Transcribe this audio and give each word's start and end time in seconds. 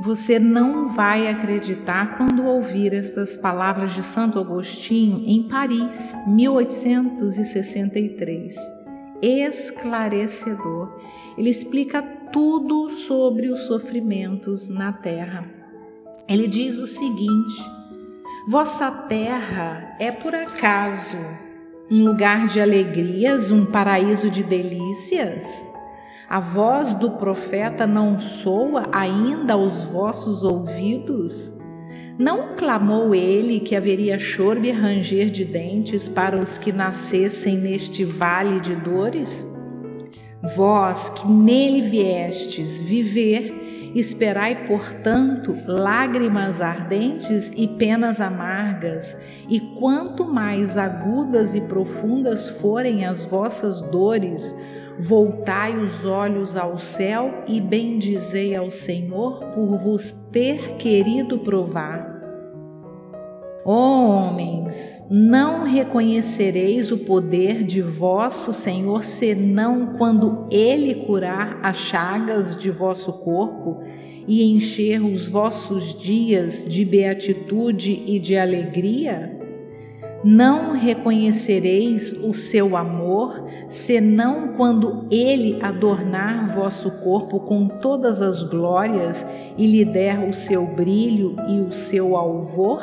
Você 0.00 0.38
não 0.38 0.94
vai 0.94 1.26
acreditar 1.26 2.16
quando 2.16 2.46
ouvir 2.46 2.94
estas 2.94 3.36
palavras 3.36 3.92
de 3.92 4.04
Santo 4.04 4.38
Agostinho 4.38 5.24
em 5.26 5.48
Paris, 5.48 6.14
1863. 6.26 8.54
Esclarecedor. 9.20 11.00
Ele 11.36 11.50
explica 11.50 12.00
tudo 12.32 12.88
sobre 12.88 13.48
os 13.48 13.66
sofrimentos 13.66 14.68
na 14.68 14.92
terra. 14.92 15.44
Ele 16.28 16.46
diz 16.46 16.78
o 16.78 16.86
seguinte: 16.86 17.60
Vossa 18.48 18.88
terra 18.90 19.96
é 19.98 20.12
por 20.12 20.32
acaso 20.32 21.16
um 21.90 22.04
lugar 22.04 22.46
de 22.46 22.60
alegrias, 22.60 23.50
um 23.50 23.66
paraíso 23.66 24.30
de 24.30 24.44
delícias? 24.44 25.66
A 26.30 26.40
voz 26.40 26.92
do 26.92 27.12
profeta 27.12 27.86
não 27.86 28.18
soa 28.18 28.82
ainda 28.92 29.54
aos 29.54 29.84
vossos 29.84 30.42
ouvidos? 30.42 31.54
Não 32.18 32.54
clamou 32.54 33.14
ele 33.14 33.60
que 33.60 33.74
haveria 33.74 34.18
choro 34.18 34.62
e 34.62 34.70
ranger 34.70 35.30
de 35.30 35.42
dentes 35.42 36.06
para 36.06 36.36
os 36.36 36.58
que 36.58 36.70
nascessem 36.70 37.56
neste 37.56 38.04
vale 38.04 38.60
de 38.60 38.76
dores? 38.76 39.46
Vós 40.54 41.08
que 41.08 41.26
nele 41.26 41.80
viestes 41.80 42.78
viver, 42.78 43.92
esperai, 43.94 44.66
portanto, 44.66 45.56
lágrimas 45.66 46.60
ardentes 46.60 47.50
e 47.56 47.66
penas 47.66 48.20
amargas, 48.20 49.16
e 49.48 49.60
quanto 49.78 50.26
mais 50.26 50.76
agudas 50.76 51.54
e 51.54 51.62
profundas 51.62 52.50
forem 52.50 53.06
as 53.06 53.24
vossas 53.24 53.80
dores, 53.80 54.54
Voltai 55.00 55.76
os 55.76 56.04
olhos 56.04 56.56
ao 56.56 56.76
céu 56.76 57.44
e 57.46 57.60
bendizei 57.60 58.56
ao 58.56 58.72
Senhor 58.72 59.44
por 59.54 59.76
vos 59.76 60.10
ter 60.32 60.76
querido 60.76 61.38
provar. 61.38 62.18
Oh, 63.64 64.08
homens, 64.08 65.06
não 65.08 65.62
reconhecereis 65.62 66.90
o 66.90 66.98
poder 66.98 67.62
de 67.62 67.80
vosso 67.80 68.52
Senhor 68.52 69.04
senão 69.04 69.94
quando 69.98 70.48
Ele 70.50 70.94
curar 71.06 71.60
as 71.62 71.76
chagas 71.76 72.56
de 72.56 72.70
vosso 72.70 73.12
corpo 73.12 73.80
e 74.26 74.50
encher 74.50 75.04
os 75.04 75.28
vossos 75.28 75.94
dias 75.94 76.64
de 76.68 76.84
beatitude 76.84 78.02
e 78.06 78.18
de 78.18 78.36
alegria? 78.36 79.37
Não 80.30 80.72
reconhecereis 80.72 82.12
o 82.12 82.34
seu 82.34 82.76
amor, 82.76 83.48
senão 83.66 84.48
quando 84.48 85.08
ele 85.10 85.58
adornar 85.62 86.54
vosso 86.54 86.90
corpo 87.02 87.40
com 87.40 87.66
todas 87.66 88.20
as 88.20 88.42
glórias 88.42 89.24
e 89.56 89.66
lhe 89.66 89.86
der 89.86 90.28
o 90.28 90.34
seu 90.34 90.66
brilho 90.66 91.34
e 91.48 91.60
o 91.60 91.72
seu 91.72 92.14
alvor? 92.14 92.82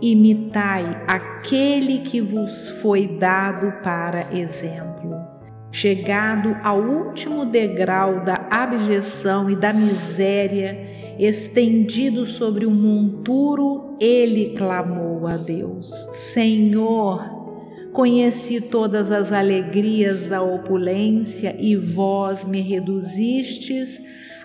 Imitai 0.00 1.02
aquele 1.08 1.98
que 1.98 2.20
vos 2.20 2.70
foi 2.80 3.08
dado 3.08 3.82
para 3.82 4.32
exemplo. 4.32 5.16
Chegado 5.72 6.56
ao 6.62 6.78
último 6.78 7.44
degrau 7.44 8.24
da 8.24 8.46
abjeção 8.48 9.50
e 9.50 9.56
da 9.56 9.72
miséria, 9.72 10.78
estendido 11.18 12.24
sobre 12.24 12.66
um 12.66 12.74
monturo, 12.74 13.96
ele 13.98 14.50
clamou 14.50 15.09
a 15.26 15.36
Deus: 15.36 15.88
Senhor, 16.12 17.22
conheci 17.92 18.60
todas 18.60 19.10
as 19.10 19.32
alegrias 19.32 20.26
da 20.26 20.42
opulência 20.42 21.56
e 21.58 21.76
vós 21.76 22.44
me 22.44 22.60
reduzistes 22.60 24.00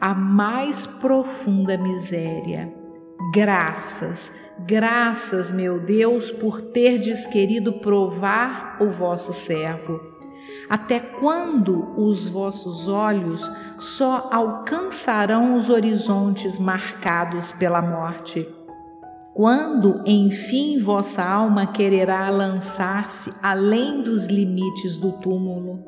à 0.00 0.14
mais 0.14 0.86
profunda 0.86 1.76
miséria. 1.76 2.72
Graças, 3.32 4.32
graças, 4.66 5.52
meu 5.52 5.78
Deus, 5.78 6.30
por 6.30 6.60
terdes 6.60 7.26
querido 7.26 7.74
provar 7.74 8.78
o 8.80 8.88
vosso 8.88 9.32
servo 9.32 10.10
até 10.70 11.00
quando 11.00 12.00
os 12.00 12.28
vossos 12.28 12.86
olhos 12.86 13.50
só 13.76 14.28
alcançarão 14.30 15.56
os 15.56 15.68
horizontes 15.68 16.60
marcados 16.60 17.52
pela 17.52 17.82
morte? 17.82 18.48
Quando, 19.40 20.02
enfim, 20.04 20.78
vossa 20.78 21.24
alma 21.24 21.66
quererá 21.66 22.28
lançar-se 22.28 23.32
além 23.42 24.02
dos 24.02 24.26
limites 24.26 24.98
do 24.98 25.12
túmulo? 25.12 25.82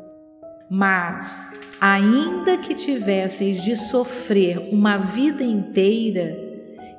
Mas, 0.70 1.60
ainda 1.78 2.56
que 2.56 2.74
tivesseis 2.74 3.62
de 3.62 3.76
sofrer 3.76 4.58
uma 4.72 4.96
vida 4.96 5.44
inteira, 5.44 6.34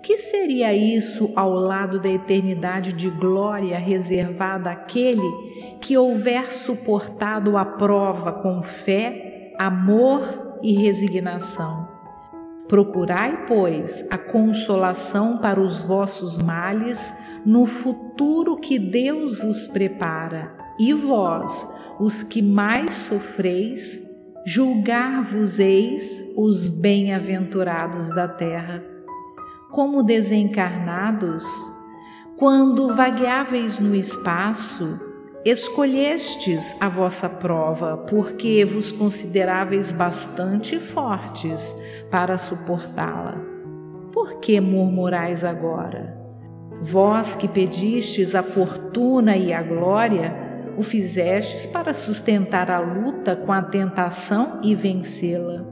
que 0.04 0.16
seria 0.16 0.72
isso 0.76 1.32
ao 1.36 1.56
lado 1.56 2.00
da 2.00 2.10
eternidade 2.10 2.94
de 2.94 3.10
glória 3.10 3.80
reservada 3.80 4.70
àquele 4.70 5.28
que 5.82 5.98
houver 5.98 6.52
suportado 6.52 7.58
a 7.58 7.66
prova 7.66 8.32
com 8.32 8.62
fé, 8.62 9.56
amor 9.58 10.60
e 10.62 10.74
resignação? 10.74 11.93
Procurai, 12.74 13.46
pois, 13.46 14.04
a 14.10 14.18
consolação 14.18 15.38
para 15.38 15.62
os 15.62 15.84
vossos 15.84 16.40
males 16.40 17.14
no 17.46 17.68
futuro 17.68 18.56
que 18.56 18.80
Deus 18.80 19.38
vos 19.38 19.68
prepara, 19.68 20.58
e 20.80 20.92
vós, 20.92 21.68
os 22.00 22.24
que 22.24 22.42
mais 22.42 22.92
sofreis, 22.94 24.02
julgar-vos-eis 24.44 26.34
os 26.36 26.68
bem-aventurados 26.68 28.10
da 28.10 28.28
terra. 28.28 28.84
Como 29.70 30.02
desencarnados, 30.02 31.44
quando 32.38 32.96
vagueáveis 32.96 33.78
no 33.78 33.94
espaço, 33.94 35.00
escolhestes 35.46 36.76
a 36.80 36.88
vossa 36.88 37.28
prova, 37.28 37.98
porque 37.98 38.64
vos 38.64 38.92
consideráveis 38.92 39.92
bastante 39.92 40.80
fortes 40.80 41.76
para 42.10 42.38
suportá-la. 42.38 43.42
Por 44.14 44.40
que 44.40 44.62
murmurais 44.62 45.44
agora? 45.44 46.18
Vós 46.82 47.36
que 47.36 47.48
pedistes 47.48 48.36
a 48.36 48.44
fortuna 48.44 49.36
e 49.36 49.52
a 49.52 49.62
glória, 49.62 50.34
o 50.78 50.84
fizestes 50.84 51.66
para 51.66 51.94
sustentar 51.94 52.72
a 52.72 52.80
luta 52.80 53.36
com 53.36 53.52
a 53.52 53.62
tentação 53.62 54.60
e 54.64 54.74
vencê-la. 54.74 55.66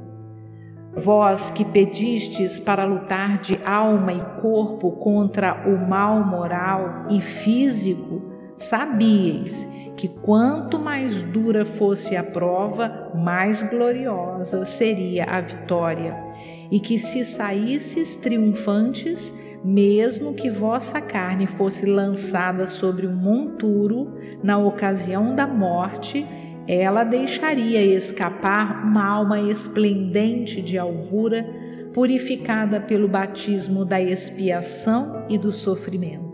Vós 0.93 1.49
que 1.49 1.63
pedistes 1.63 2.59
para 2.59 2.83
lutar 2.83 3.39
de 3.39 3.57
alma 3.65 4.11
e 4.11 4.41
corpo 4.41 4.91
contra 4.93 5.63
o 5.65 5.77
mal 5.77 6.25
moral 6.25 7.05
e 7.09 7.21
físico, 7.21 8.30
sabíeis 8.61 9.67
que 9.95 10.07
quanto 10.07 10.79
mais 10.79 11.21
dura 11.21 11.65
fosse 11.65 12.15
a 12.15 12.23
prova, 12.23 13.11
mais 13.13 13.61
gloriosa 13.61 14.65
seria 14.65 15.25
a 15.25 15.41
vitória, 15.41 16.17
e 16.71 16.79
que 16.79 16.97
se 16.97 17.23
saísseis 17.25 18.15
triunfantes, 18.15 19.33
mesmo 19.63 20.33
que 20.33 20.49
vossa 20.49 20.99
carne 20.99 21.45
fosse 21.45 21.85
lançada 21.85 22.65
sobre 22.65 23.05
um 23.05 23.15
monturo 23.15 24.07
na 24.41 24.57
ocasião 24.57 25.35
da 25.35 25.45
morte, 25.45 26.25
ela 26.67 27.03
deixaria 27.03 27.83
escapar 27.83 28.83
uma 28.83 29.05
alma 29.05 29.39
esplendente 29.39 30.61
de 30.61 30.77
alvura, 30.77 31.45
purificada 31.93 32.79
pelo 32.79 33.07
batismo 33.07 33.83
da 33.83 34.01
expiação 34.01 35.25
e 35.29 35.37
do 35.37 35.51
sofrimento. 35.51 36.30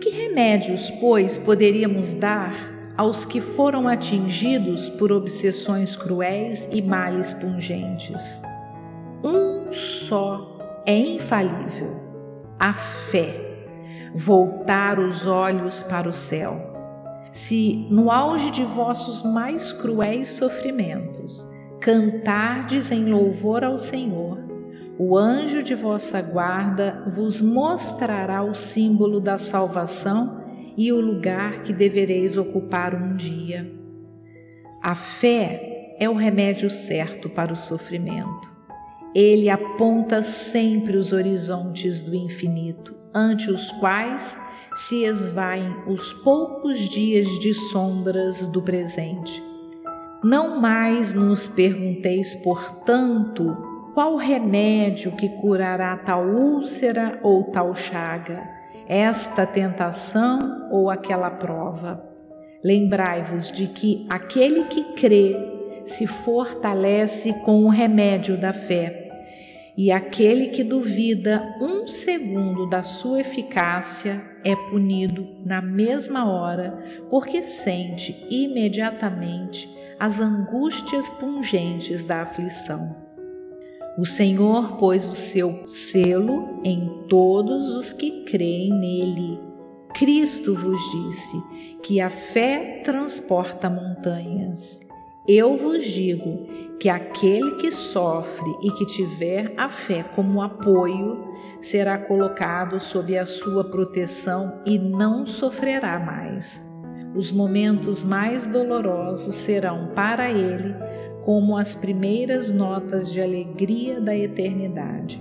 Que 0.00 0.10
remédios, 0.10 0.90
pois, 1.00 1.38
poderíamos 1.38 2.14
dar 2.14 2.54
aos 2.96 3.24
que 3.24 3.40
foram 3.40 3.88
atingidos 3.88 4.88
por 4.88 5.12
obsessões 5.12 5.96
cruéis 5.96 6.68
e 6.70 6.80
males 6.80 7.32
pungentes? 7.32 8.42
Um 9.22 9.72
só 9.72 10.82
é 10.86 10.96
infalível: 10.96 11.96
a 12.58 12.72
fé. 12.72 13.42
Voltar 14.14 14.98
os 14.98 15.26
olhos 15.26 15.82
para 15.82 16.08
o 16.08 16.12
céu 16.12 16.76
se 17.36 17.86
no 17.90 18.10
auge 18.10 18.50
de 18.50 18.64
vossos 18.64 19.22
mais 19.22 19.70
cruéis 19.70 20.30
sofrimentos 20.30 21.46
cantardes 21.80 22.90
em 22.90 23.04
louvor 23.04 23.62
ao 23.62 23.76
Senhor, 23.76 24.38
o 24.98 25.16
anjo 25.16 25.62
de 25.62 25.74
vossa 25.74 26.22
guarda 26.22 27.02
vos 27.06 27.42
mostrará 27.42 28.42
o 28.42 28.54
símbolo 28.54 29.20
da 29.20 29.36
salvação 29.36 30.42
e 30.76 30.90
o 30.92 31.00
lugar 31.00 31.62
que 31.62 31.72
devereis 31.72 32.36
ocupar 32.36 32.94
um 32.94 33.14
dia. 33.14 33.70
A 34.82 34.94
fé 34.94 35.96
é 35.98 36.08
o 36.08 36.14
remédio 36.14 36.70
certo 36.70 37.28
para 37.28 37.52
o 37.52 37.56
sofrimento. 37.56 38.54
Ele 39.14 39.48
aponta 39.48 40.22
sempre 40.22 40.96
os 40.96 41.12
horizontes 41.12 42.02
do 42.02 42.14
infinito, 42.14 42.94
ante 43.14 43.50
os 43.50 43.70
quais 43.72 44.38
se 44.74 45.04
esvaem 45.04 45.74
os 45.86 46.12
poucos 46.12 46.78
dias 46.78 47.26
de 47.38 47.54
sombras 47.54 48.46
do 48.46 48.60
presente. 48.62 49.42
Não 50.22 50.60
mais 50.60 51.14
nos 51.14 51.48
pergunteis, 51.48 52.34
portanto, 52.36 53.75
qual 53.96 54.16
remédio 54.16 55.12
que 55.12 55.26
curará 55.26 55.96
tal 55.96 56.22
úlcera 56.22 57.18
ou 57.22 57.44
tal 57.44 57.74
chaga, 57.74 58.46
esta 58.86 59.46
tentação 59.46 60.68
ou 60.70 60.90
aquela 60.90 61.30
prova? 61.30 62.06
Lembrai-vos 62.62 63.50
de 63.50 63.68
que 63.68 64.04
aquele 64.10 64.64
que 64.64 64.92
crê 64.92 65.34
se 65.86 66.06
fortalece 66.06 67.32
com 67.42 67.64
o 67.64 67.70
remédio 67.70 68.38
da 68.38 68.52
fé 68.52 69.08
e 69.78 69.90
aquele 69.90 70.48
que 70.48 70.62
duvida 70.62 71.56
um 71.58 71.86
segundo 71.86 72.68
da 72.68 72.82
sua 72.82 73.20
eficácia 73.20 74.20
é 74.44 74.54
punido 74.54 75.26
na 75.42 75.62
mesma 75.62 76.30
hora, 76.30 77.06
porque 77.08 77.42
sente 77.42 78.14
imediatamente 78.28 79.74
as 79.98 80.20
angústias 80.20 81.08
pungentes 81.08 82.04
da 82.04 82.20
aflição. 82.20 83.05
O 83.98 84.04
Senhor 84.04 84.76
pôs 84.76 85.08
o 85.08 85.14
seu 85.14 85.66
selo 85.66 86.60
em 86.62 87.04
todos 87.08 87.70
os 87.70 87.94
que 87.94 88.24
creem 88.24 88.68
nele. 88.68 89.40
Cristo 89.94 90.54
vos 90.54 90.78
disse 90.90 91.42
que 91.82 91.98
a 91.98 92.10
fé 92.10 92.82
transporta 92.84 93.70
montanhas. 93.70 94.80
Eu 95.26 95.56
vos 95.56 95.82
digo 95.82 96.46
que 96.78 96.90
aquele 96.90 97.52
que 97.54 97.72
sofre 97.72 98.52
e 98.62 98.70
que 98.72 98.84
tiver 98.84 99.54
a 99.56 99.70
fé 99.70 100.02
como 100.02 100.42
apoio 100.42 101.24
será 101.58 101.96
colocado 101.96 102.78
sob 102.78 103.16
a 103.16 103.24
sua 103.24 103.64
proteção 103.64 104.60
e 104.66 104.78
não 104.78 105.24
sofrerá 105.24 105.98
mais. 105.98 106.62
Os 107.14 107.32
momentos 107.32 108.04
mais 108.04 108.46
dolorosos 108.46 109.34
serão 109.36 109.88
para 109.94 110.30
ele 110.30 110.74
como 111.26 111.56
as 111.56 111.74
primeiras 111.74 112.52
notas 112.52 113.10
de 113.10 113.20
alegria 113.20 114.00
da 114.00 114.16
eternidade. 114.16 115.20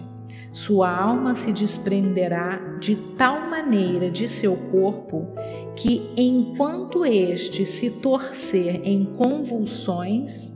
Sua 0.52 0.96
alma 0.96 1.34
se 1.34 1.52
desprenderá 1.52 2.78
de 2.80 2.96
tal 3.18 3.50
maneira 3.50 4.08
de 4.12 4.28
seu 4.28 4.56
corpo 4.56 5.28
que, 5.76 6.08
enquanto 6.16 7.04
este 7.08 7.66
se 7.66 7.90
torcer 7.90 8.82
em 8.84 9.04
convulsões, 9.04 10.54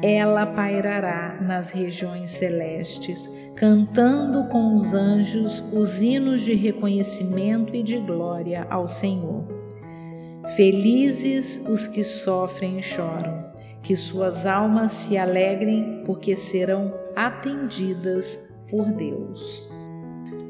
ela 0.00 0.46
pairará 0.46 1.40
nas 1.42 1.72
regiões 1.72 2.30
celestes, 2.30 3.28
cantando 3.56 4.44
com 4.44 4.76
os 4.76 4.94
anjos 4.94 5.60
os 5.72 6.00
hinos 6.00 6.40
de 6.40 6.54
reconhecimento 6.54 7.74
e 7.74 7.82
de 7.82 7.98
glória 7.98 8.64
ao 8.70 8.86
Senhor. 8.86 9.44
Felizes 10.54 11.64
os 11.68 11.88
que 11.88 12.04
sofrem 12.04 12.78
e 12.78 12.82
choram, 12.82 13.51
que 13.82 13.96
suas 13.96 14.46
almas 14.46 14.92
se 14.92 15.16
alegrem, 15.18 16.02
porque 16.04 16.36
serão 16.36 16.94
atendidas 17.16 18.54
por 18.70 18.92
Deus. 18.92 19.68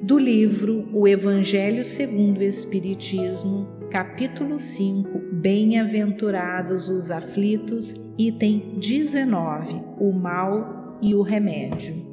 Do 0.03 0.19
livro 0.19 0.89
O 0.93 1.07
Evangelho 1.07 1.85
segundo 1.85 2.39
o 2.39 2.43
Espiritismo, 2.43 3.69
capítulo 3.91 4.59
5, 4.59 5.19
Bem-aventurados 5.33 6.89
os 6.89 7.11
aflitos, 7.11 7.95
item 8.19 8.75
19, 8.79 9.81
o 9.99 10.13
mal 10.13 10.99
e 11.01 11.15
o 11.15 11.23
remédio. 11.23 12.12